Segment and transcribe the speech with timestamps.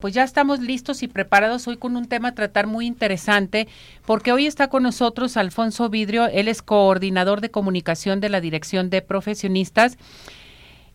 [0.00, 3.66] Pues ya estamos listos y preparados hoy con un tema a tratar muy interesante,
[4.06, 8.90] porque hoy está con nosotros Alfonso Vidrio, él es coordinador de comunicación de la Dirección
[8.90, 9.98] de Profesionistas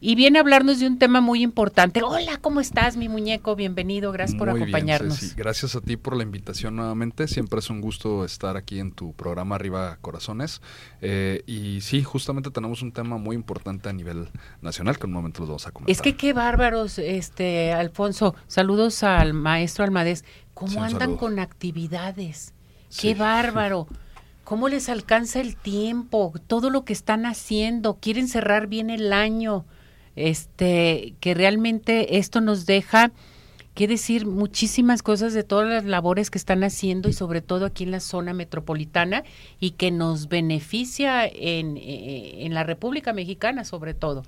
[0.04, 2.04] y viene a hablarnos de un tema muy importante.
[2.04, 3.56] Hola, ¿cómo estás, mi muñeco?
[3.56, 5.34] Bienvenido, gracias por acompañarnos.
[5.38, 7.26] Gracias a ti por la invitación nuevamente.
[7.30, 10.62] Siempre es un gusto estar aquí en tu programa Arriba Corazones.
[11.00, 14.28] Eh, y sí, justamente tenemos un tema muy importante a nivel
[14.62, 15.92] nacional que en un momento los vamos a comentar.
[15.92, 18.36] Es que qué bárbaros, este Alfonso.
[18.48, 20.26] Saludos al maestro Almadés.
[20.54, 22.54] ¿Cómo andan con actividades?
[23.00, 23.88] Qué bárbaro.
[24.44, 26.34] ¿Cómo les alcanza el tiempo?
[26.46, 28.00] Todo lo que están haciendo.
[28.02, 29.64] Quieren cerrar bien el año
[30.16, 33.12] este, que realmente esto nos deja
[33.74, 37.84] que decir muchísimas cosas de todas las labores que están haciendo y sobre todo aquí
[37.84, 39.24] en la zona metropolitana
[39.60, 44.24] y que nos beneficia en, eh, en la República Mexicana sobre todo.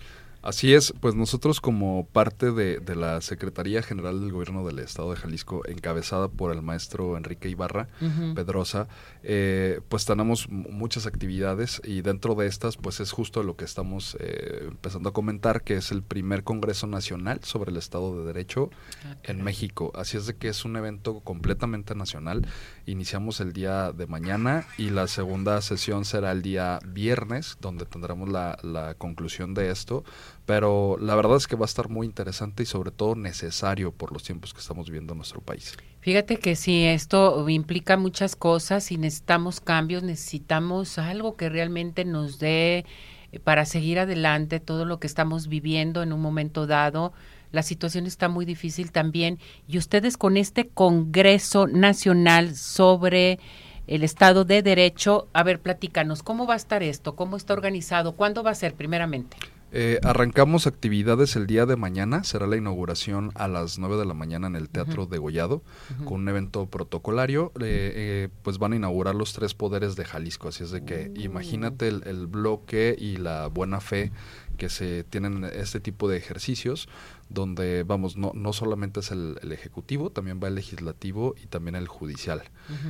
[0.45, 5.17] Así es, pues nosotros como parte de, la Secretaría General del Gobierno del Estado de
[5.17, 7.87] Jalisco, encabezada por el maestro Enrique Ibarra
[8.35, 8.87] Pedrosa,
[9.23, 14.17] eh, pues tenemos muchas actividades y dentro de estas pues es justo lo que estamos
[14.19, 18.69] eh, empezando a comentar, que es el primer Congreso Nacional sobre el Estado de Derecho
[19.03, 19.91] ah, en México.
[19.95, 22.45] Así es de que es un evento completamente nacional.
[22.85, 28.29] Iniciamos el día de mañana y la segunda sesión será el día viernes, donde tendremos
[28.29, 30.03] la, la conclusión de esto
[30.45, 34.11] pero la verdad es que va a estar muy interesante y sobre todo necesario por
[34.11, 35.75] los tiempos que estamos viviendo en nuestro país.
[36.01, 42.37] Fíjate que sí, esto implica muchas cosas y necesitamos cambios, necesitamos algo que realmente nos
[42.37, 42.85] dé
[43.31, 47.11] eh, para seguir adelante todo lo que estamos viviendo en un momento dado.
[47.51, 53.39] La situación está muy difícil también y ustedes con este Congreso Nacional sobre
[53.87, 57.15] el Estado de Derecho, a ver, platícanos, ¿cómo va a estar esto?
[57.15, 58.15] ¿Cómo está organizado?
[58.15, 59.37] ¿Cuándo va a ser primeramente?
[59.71, 64.13] Eh, arrancamos actividades el día de mañana, será la inauguración a las 9 de la
[64.13, 65.63] mañana en el Teatro de Gollado,
[66.05, 70.47] con un evento protocolario, eh, eh, pues van a inaugurar los tres poderes de Jalisco,
[70.47, 74.11] así es de que imagínate el, el, bloque y la buena fe
[74.55, 76.87] que se tienen este tipo de ejercicios,
[77.29, 81.87] donde, vamos, no, no solamente es el, ejecutivo, también va el legislativo y también el
[81.87, 82.43] judicial.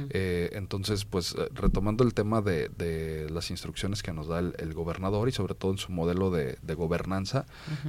[0.10, 4.74] Eh, entonces, pues, eh, retomando el tema de, de, las instrucciones que nos da el,
[4.74, 7.46] gobernador y sobre todo en su modelo de, gobernanza,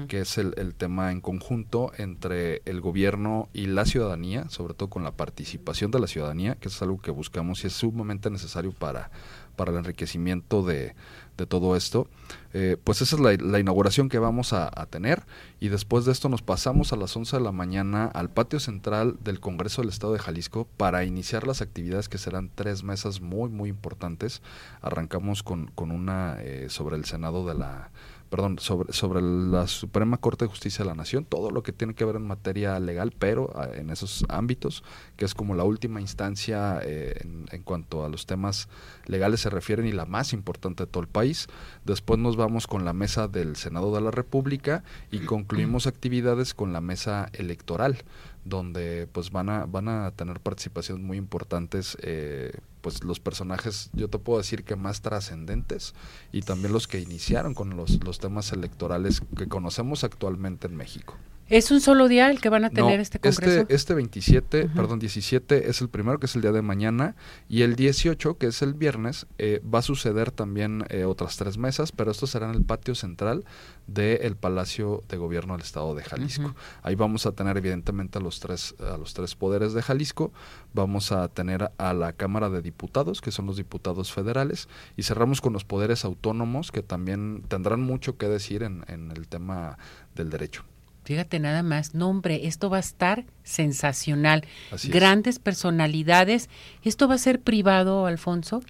[0.08, 4.88] que es el, el, tema en conjunto entre el gobierno y la ciudadanía, sobre todo
[4.88, 8.72] con la participación de la ciudadanía, que es algo que buscamos y es sumamente necesario
[8.72, 9.10] para,
[9.56, 10.94] para el enriquecimiento de,
[11.36, 12.08] de todo esto,
[12.52, 15.24] eh, pues esa es la, inauguración que vamos a, tener
[15.60, 19.16] y después de esto nos pasamos a las 11 de la mañana al patio central
[19.22, 23.50] del Congreso del Estado de Jalisco para iniciar las actividades que serán tres mesas muy
[23.50, 24.42] muy importantes.
[24.80, 27.90] Arrancamos con, con una eh, sobre el Senado de la
[28.30, 31.94] perdón, sobre, sobre la Suprema Corte de Justicia de la Nación, todo lo que tiene
[31.94, 34.82] que ver en materia legal, pero ah, en esos ámbitos,
[35.16, 38.68] que es como la última instancia eh, en, cuanto a los temas
[39.06, 41.48] legales se refieren y la más importante de todo el país.
[41.84, 46.72] Después nos vamos con la mesa del Senado de la República y concluimos actividades con
[46.72, 48.04] la mesa electoral
[48.48, 54.08] donde pues van a van a tener participaciones muy importantes eh, pues los personajes yo
[54.08, 55.94] te puedo decir que más trascendentes
[56.30, 61.16] y también los que iniciaron con los, los temas electorales que conocemos actualmente en México.
[61.48, 63.60] ¿Es un solo día el que van a tener este congreso?
[63.60, 67.14] Este, este 27, perdón, 17 es el primero, que es el día de mañana,
[67.48, 71.56] y el 18, que es el viernes, eh, va a suceder también eh, otras tres
[71.56, 73.44] mesas, pero esto será en el patio central
[73.86, 76.56] del Palacio de Gobierno del Estado de Jalisco.
[76.82, 80.32] Ahí vamos a tener evidentemente a los, tres, a los tres poderes de Jalisco,
[80.74, 85.40] vamos a tener a la Cámara de Diputados, que son los diputados federales, y cerramos
[85.40, 89.78] con los poderes autónomos, que también tendrán mucho que decir en, en el tema
[90.16, 90.64] del derecho.
[91.06, 94.44] Fíjate nada más, nombre, esto va a estar sensacional.
[94.88, 96.50] Grandes personalidades.
[96.82, 98.60] ¿Esto va a ser privado, Alfonso?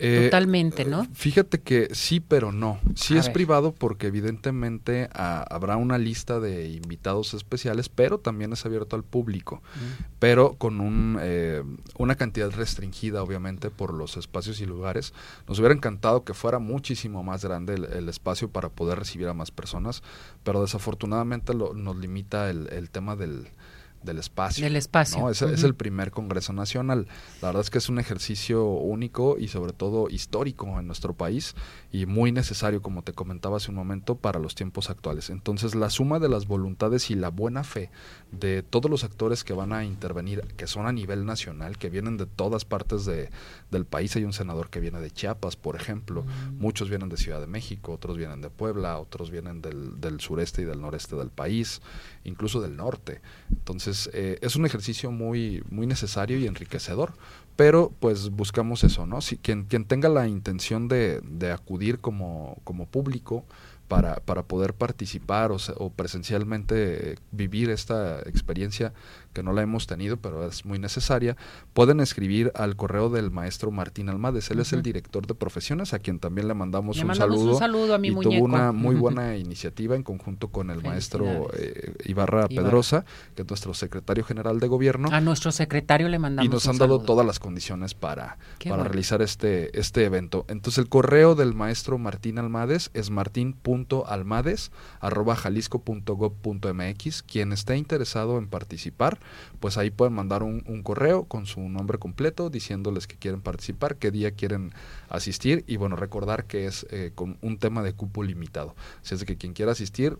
[0.00, 1.06] Eh, Totalmente, ¿no?
[1.12, 2.78] Fíjate que sí, pero no.
[2.94, 8.94] Sí es privado porque evidentemente habrá una lista de invitados especiales, pero también es abierto
[8.94, 10.02] al público, mm.
[10.20, 11.64] pero con un, eh,
[11.96, 15.12] una cantidad restringida, obviamente, por los espacios y lugares.
[15.48, 19.50] Nos hubiera encantado que fuera muchísimo más grande el, espacio para poder recibir a más
[19.50, 20.02] personas,
[20.44, 23.48] pero desafortunadamente lo, nos limita el tema del
[24.02, 24.64] del espacio.
[24.64, 25.28] Del espacio.
[25.30, 27.06] Es, es, el primer Congreso Nacional.
[27.42, 31.54] La verdad es que es un ejercicio único y sobre todo histórico en nuestro país
[31.92, 35.30] y muy necesario, como te comentaba hace un momento, para los tiempos actuales.
[35.30, 37.90] Entonces, la suma de las voluntades y la buena fe
[38.30, 42.16] de todos los actores que van a intervenir, que son a nivel nacional, que vienen
[42.16, 43.30] de todas partes de,
[43.70, 44.14] del país.
[44.16, 46.24] Hay un senador que viene de Chiapas, por ejemplo.
[46.58, 50.62] Muchos vienen de Ciudad de México, otros vienen de Puebla, otros vienen del, del sureste
[50.62, 51.80] y del noreste del país,
[52.24, 53.20] incluso del norte.
[53.50, 57.14] Entonces, Eh, es un ejercicio muy, muy necesario y enriquecedor,
[57.56, 59.20] pero pues buscamos eso, ¿no?
[59.20, 63.44] Si quien, quien tenga la intención de, de acudir como, como público,
[63.88, 68.92] para, para poder participar o, o, presencialmente vivir esta experiencia
[69.38, 71.36] que no la hemos tenido, pero es muy necesaria,
[71.72, 74.50] pueden escribir al correo del maestro Martín Almades.
[74.50, 77.94] Él es el director de profesiones, a quien también le mandamos, un, saludo, un saludo.
[77.94, 78.34] a mi y muñeco.
[78.34, 83.04] tuvo una muy buena iniciativa en conjunto con el maestro eh, Ibarra, Pedrosa,
[83.36, 85.08] que es nuestro secretario general de gobierno.
[85.12, 88.38] A nuestro secretario le mandamos Y nos han dado todas las condiciones para,
[88.68, 90.46] para realizar este, este evento.
[90.48, 97.22] Entonces el correo del maestro Martín Almades es martín.almades arroba jalisco.gov.mx.
[97.22, 99.20] Quien esté interesado en participar,
[99.60, 104.10] pues ahí pueden mandar un, correo con su nombre completo diciéndoles que quieren participar, qué
[104.10, 104.72] día quieren
[105.08, 108.74] asistir y bueno, recordar que es eh, con un tema de cupo limitado.
[109.02, 110.18] Si es que quien quiera asistir,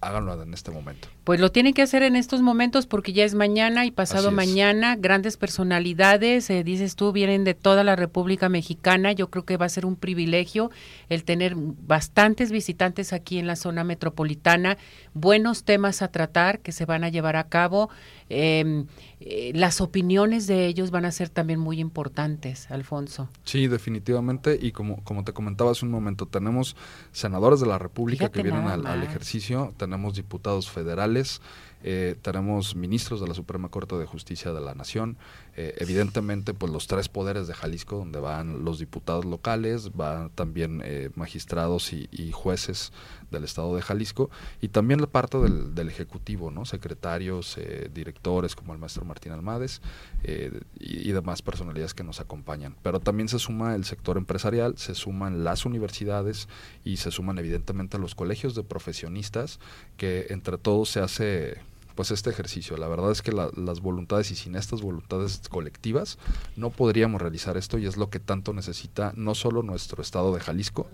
[0.00, 1.08] háganlo en este momento.
[1.24, 4.96] Pues lo tienen que hacer en estos momentos porque ya es mañana y pasado mañana.
[4.96, 9.12] Grandes personalidades, eh, dices tú, vienen de toda la República Mexicana.
[9.12, 10.70] Yo creo que va a ser un privilegio
[11.08, 14.78] el tener bastantes visitantes aquí en la zona metropolitana.
[15.14, 17.90] Buenos temas a tratar que se van a llevar a cabo.
[18.30, 18.86] Em,
[19.20, 23.28] eh, las opiniones de ellos van a ser también muy importantes, Alfonso.
[23.44, 24.58] Sí, definitivamente.
[24.60, 26.76] Y como, como te comentaba hace un momento, tenemos
[27.12, 31.40] senadores de la República que vienen al, al ejercicio, tenemos diputados federales,
[31.84, 35.16] eh, tenemos ministros de la Suprema Corte de Justicia de la Nación,
[35.56, 40.82] eh, evidentemente pues los tres poderes de Jalisco donde van los diputados locales, van también
[41.14, 42.92] magistrados y, jueces
[43.30, 46.64] del estado de Jalisco y también la parte del, del Ejecutivo, ¿no?
[46.64, 47.58] secretarios,
[47.92, 48.17] directores
[48.56, 49.80] como el maestro Martín Almades
[50.22, 52.76] y, y, demás personalidades que nos acompañan.
[52.82, 56.48] Pero también se suma el sector empresarial, se suman las universidades
[56.84, 59.60] y se suman evidentemente los colegios de profesionistas
[59.96, 61.58] que entre todos se hace
[61.98, 62.76] pues este ejercicio.
[62.76, 66.16] La verdad es que las voluntades y sin estas voluntades colectivas
[66.54, 70.38] no podríamos realizar esto y es lo que tanto necesita no solo nuestro estado de
[70.38, 70.86] Jalisco,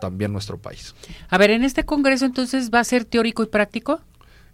[0.00, 0.94] también nuestro país.
[1.30, 4.02] A ver, en este congreso entonces va a ser teórico y práctico.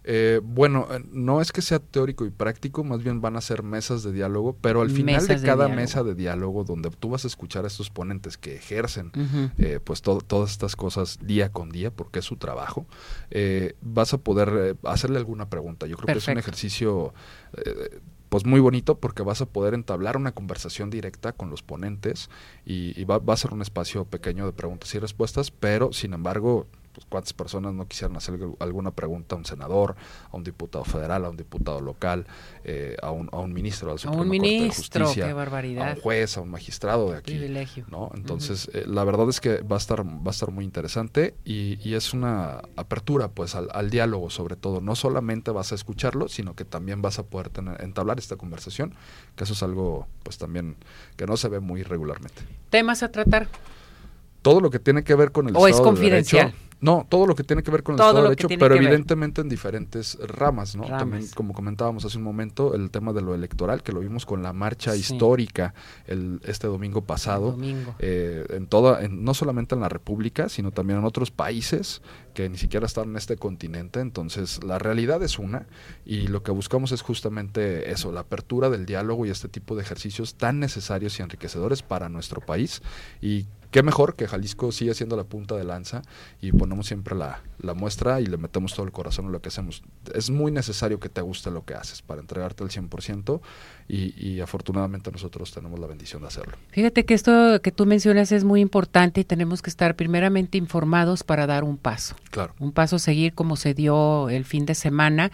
[0.03, 3.63] Eh, bueno, eh, no es que sea teórico y práctico, más bien van a ser
[3.63, 7.27] mesas de diálogo, pero al final de cada mesa de diálogo, donde tú vas a
[7.27, 9.11] escuchar a estos ponentes que ejercen
[9.57, 12.85] eh, pues todas estas cosas día con día, porque es su trabajo,
[13.81, 15.85] vas a poder hacerle alguna pregunta.
[15.85, 17.13] Yo creo que es un ejercicio
[18.29, 22.29] pues muy bonito porque vas a poder entablar una conversación directa con los ponentes
[22.63, 26.67] y, va, va, a ser un espacio pequeño de preguntas y respuestas, pero sin embargo
[26.99, 29.95] pues, cuántas personas no quisieran hacer alguna pregunta a un senador,
[30.31, 32.25] a un diputado federal, a un diputado local,
[32.65, 36.41] eh, a, un, a un ministro de la un ministro, Justicia, a un juez, a
[36.41, 37.31] un magistrado de aquí.
[37.31, 37.85] Privilegio.
[37.89, 38.11] ¿no?
[38.15, 41.79] Entonces, eh, la verdad es que va a estar, va a estar muy interesante y,
[41.87, 44.81] y es una apertura pues al, al, diálogo sobre todo.
[44.81, 48.93] No solamente vas a escucharlo, sino que también vas a poder tener, entablar esta conversación,
[49.35, 50.75] que eso es algo pues también
[51.15, 52.41] que no se ve muy regularmente.
[52.69, 53.47] ¿Temas a tratar?
[54.41, 56.53] Todo lo que tiene que ver con el ¿O es confidencial?
[56.81, 59.49] No, todo lo que tiene que ver con el Estado de Derecho, pero evidentemente en
[59.49, 60.85] diferentes ramas, ¿no?
[60.85, 64.43] También, como comentábamos hace un momento, el tema de lo electoral, que lo vimos con
[64.43, 65.73] la marcha histórica
[66.07, 67.57] el, este domingo pasado,
[67.99, 72.01] Eh, en toda, en, no solamente en la República, sino también en otros países
[72.33, 73.99] que ni siquiera están en este continente.
[73.99, 75.67] Entonces, la realidad es una,
[76.05, 79.81] y lo que buscamos es justamente eso, la apertura del diálogo y este tipo de
[79.81, 82.81] ejercicios tan necesarios y enriquecedores para nuestro país,
[83.21, 86.01] y qué mejor que Jalisco siga siendo la punta de lanza
[86.41, 89.49] y ponemos siempre la, la, muestra y le metemos todo el corazón en lo que
[89.49, 89.83] hacemos.
[90.13, 93.41] Es muy necesario que te guste lo que haces para entregarte el 100%
[93.87, 96.57] y, y afortunadamente nosotros tenemos la bendición de hacerlo.
[96.69, 101.23] Fíjate que esto que tú mencionas es muy importante y tenemos que estar primeramente informados
[101.23, 102.15] para dar un paso.
[102.31, 102.53] Claro.
[102.59, 105.31] Un paso a seguir como se dio el fin de semana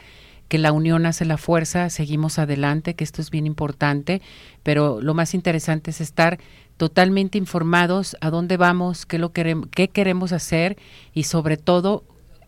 [0.47, 4.21] que la unión hace la fuerza, seguimos adelante, que esto es bien importante,
[4.63, 6.39] pero lo más interesante es estar
[6.77, 10.77] totalmente informados a dónde vamos, qué, lo queremos, qué queremos hacer
[11.13, 12.03] y sobre todo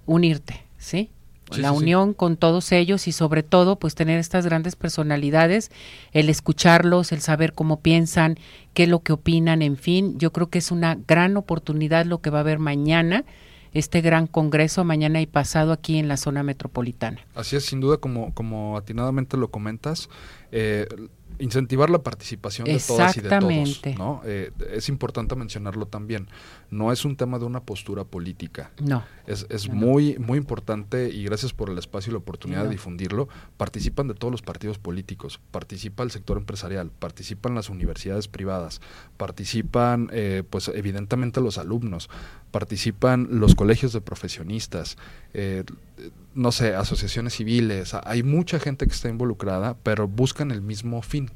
[0.06, 1.10] unirte, ¿sí?
[1.56, 5.72] la unión con todos ellos y sobre todo pues tener estas grandes personalidades,
[6.12, 8.38] el escucharlos, el saber cómo piensan,
[8.74, 12.20] qué es lo que opinan, en fin, yo creo que es una gran oportunidad lo
[12.20, 13.24] que va a haber mañana
[13.80, 17.20] este gran congreso mañana y pasado aquí en la zona metropolitana.
[17.36, 20.10] Así es, sin duda, como, como atinadamente lo comentas,
[20.52, 20.88] eh,
[21.40, 23.98] incentivar la participación de todas y de todos.
[23.98, 24.22] ¿no?
[24.26, 26.28] Eh, es importante mencionarlo también.
[26.70, 28.72] No es un tema de una postura política.
[28.82, 29.04] No.
[29.26, 33.28] Es, es muy, muy importante y gracias por el espacio y la oportunidad de difundirlo.
[33.58, 38.82] Participan de todos los partidos políticos, participa el sector empresarial, participan las universidades privadas,
[39.18, 42.10] participan, eh, pues evidentemente los alumnos,
[42.52, 44.98] participan los colegios de profesionistas.
[45.34, 45.64] Eh,
[46.38, 51.32] no sé, asociaciones civiles, hay mucha gente que está involucrada, pero buscan el mismo fin.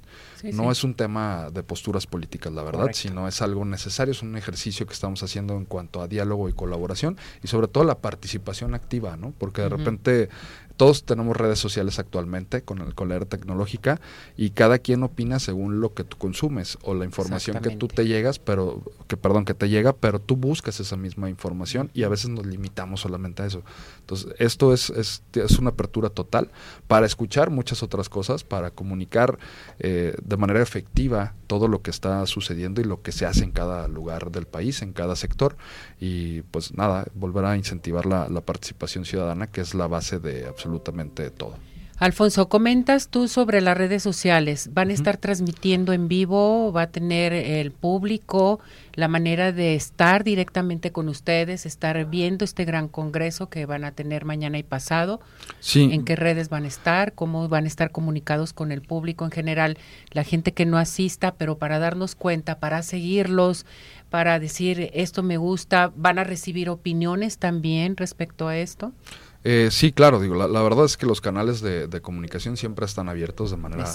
[0.54, 4.38] no es un tema de posturas políticas, la verdad, sino es algo necesario, es un
[4.38, 8.76] ejercicio que estamos haciendo en cuanto a diálogo y colaboración y sobre todo la participación
[8.76, 9.34] activa, ¿no?
[9.40, 10.30] Porque de repente
[10.78, 14.00] todos tenemos redes sociales actualmente con, el, con la era tecnológica
[14.38, 18.06] y cada quien opina según lo que tú consumes o la información que tú te
[18.06, 22.10] llegas, pero que perdón, que te llega, pero tú buscas esa misma información y a
[22.10, 23.64] veces nos limitamos solamente a eso.
[24.00, 26.50] Entonces, esto es, es, es una apertura total
[26.88, 29.38] para escuchar muchas otras cosas, para comunicar
[29.80, 33.52] eh, de manera efectiva todo lo que está sucediendo y lo que se hace en
[33.52, 35.58] cada lugar del país, en cada sector.
[36.00, 40.48] Y pues nada, volver a incentivar la, la participación ciudadana, que es la base de
[40.48, 40.72] absolutamente
[41.26, 41.56] absolutamente todo.
[42.02, 44.72] Alfonso, comentas tú sobre las redes sociales.
[44.74, 46.72] ¿Van a estar transmitiendo en vivo?
[46.74, 48.60] ¿Va a tener el público
[48.96, 53.92] la manera de estar directamente con ustedes, estar viendo este gran congreso que van a
[53.92, 55.22] tener mañana y pasado?
[55.60, 55.90] Sí.
[55.92, 57.14] ¿En qué redes van a estar?
[57.14, 59.78] ¿Cómo van a estar comunicados con el público en general?
[60.10, 63.68] La gente que no asista, pero para darnos cuenta, para seguirlos,
[64.10, 68.92] para decir esto me gusta, ¿van a recibir opiniones también respecto a esto?
[69.44, 73.52] Eh, sí, claro, digo, la, verdad es que los canales de, comunicación siempre están abiertos
[73.52, 73.86] de manera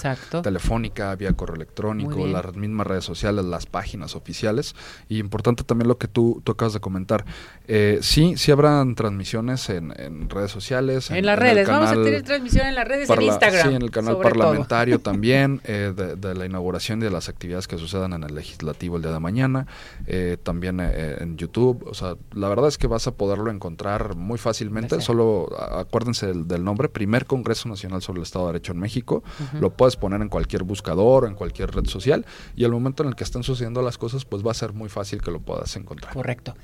[0.43, 4.75] telefónica, vía correo electrónico, las mismas redes sociales, las páginas oficiales.
[5.07, 7.25] Y importante también lo que tú, tú acabas de comentar.
[7.67, 9.89] Eh, sí, sí habrán transmisiones en,
[10.29, 11.11] redes sociales.
[11.11, 13.69] En, las redes, vamos a tener transmisión en las redes, en Instagram.
[13.69, 17.77] Sí, en el canal parlamentario también, eh, de, la inauguración y de las actividades que
[17.77, 19.65] sucedan en el legislativo el día de mañana.
[20.43, 21.85] también en YouTube.
[21.87, 26.63] O sea, la verdad es que vas a poderlo encontrar muy fácilmente, solo acuérdense del,
[26.63, 29.23] nombre, Primer Congreso Nacional sobre el Estado de Derecho en México.
[29.59, 32.25] Lo puedes poner en cualquier buscador, en cualquier red social,
[32.55, 34.89] y al momento en el que estén sucediendo las cosas, pues va a ser muy
[34.89, 36.13] fácil que lo puedas encontrar.
[36.13, 36.55] Correcto.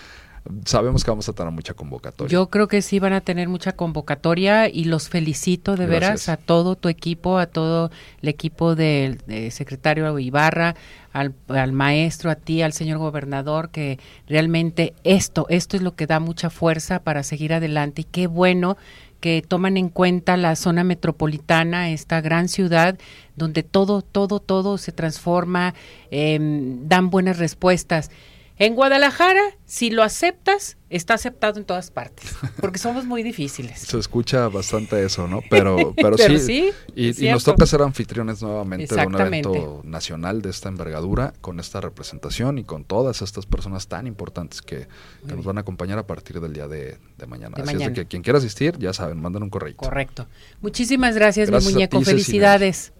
[0.65, 2.33] sabemos que vamos a tener mucha convocatoria.
[2.33, 6.37] Yo creo que sí van a tener mucha convocatoria y los felicito de veras a
[6.37, 7.91] todo tu equipo, a todo
[8.21, 10.75] el equipo del secretario Ibarra,
[11.13, 16.07] al, al, maestro, a ti, al señor gobernador, que realmente esto, esto es lo que
[16.07, 18.77] da mucha fuerza para seguir adelante y qué bueno
[19.23, 22.99] que toman en cuenta la zona metropolitana, esta gran ciudad
[23.37, 25.75] donde todo, todo, todo se transforma,
[26.11, 28.11] em, dan buenas respuestas.
[28.59, 33.81] En Guadalajara, si lo aceptas, está aceptado en todas partes, porque somos muy difíciles.
[33.81, 35.43] Se escucha bastante eso, ¿no?
[35.49, 40.69] Pero, pero, sí, y, nos toca ser anfitriones nuevamente de un evento nacional de esta
[40.69, 44.87] envergadura, con esta representación y con todas estas personas tan importantes que,
[45.25, 47.57] nos van a acompañar a partir del día de, mañana.
[47.63, 49.77] Así es de que quien quiera asistir, ya saben, mandan un correo.
[49.77, 50.27] Correcto.
[50.61, 52.01] Muchísimas gracias, mi muñeco.
[52.03, 52.91] Felicidades.